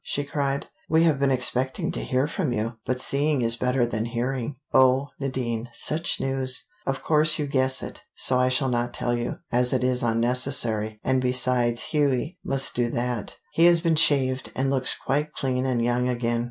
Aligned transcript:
she 0.03 0.23
cried. 0.23 0.65
"We 0.89 1.03
have 1.03 1.19
been 1.19 1.29
expecting 1.29 1.91
to 1.91 2.03
hear 2.03 2.25
from 2.25 2.51
you, 2.53 2.73
but 2.87 2.99
seeing 2.99 3.43
is 3.43 3.55
better 3.55 3.85
than 3.85 4.05
hearing. 4.05 4.55
Oh, 4.73 5.09
Nadine, 5.19 5.69
such 5.73 6.19
news! 6.19 6.67
Of 6.87 7.03
course 7.03 7.37
you 7.37 7.45
guess 7.45 7.83
it, 7.83 8.01
so 8.15 8.39
I 8.39 8.49
shall 8.49 8.69
not 8.69 8.95
tell 8.95 9.15
you, 9.15 9.35
as 9.51 9.73
it 9.73 9.83
is 9.83 10.01
unnecessary, 10.01 10.99
and 11.03 11.21
besides 11.21 11.81
Hughie 11.83 12.39
must 12.43 12.75
do 12.75 12.89
that. 12.89 13.37
He 13.51 13.65
has 13.65 13.79
been 13.79 13.95
shaved, 13.95 14.51
and 14.55 14.71
looks 14.71 14.95
quite 14.97 15.33
clean 15.33 15.67
and 15.67 15.83
young 15.85 16.09
again. 16.09 16.39